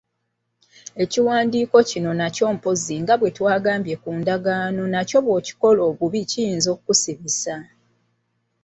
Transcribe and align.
Ekiwandiiko 1.03 1.77
kino 1.89 2.09
nakyo 2.19 2.45
mpozzi 2.55 2.95
nga 3.01 3.13
bwe 3.19 3.29
twagambye 3.37 3.95
ku 4.03 4.09
ndagaano 4.19 4.83
nakyo 4.93 5.17
bw'okikola 5.25 5.81
obubi 5.89 6.19
kiyinza 6.29 6.67
okukusibisa. 6.71 7.55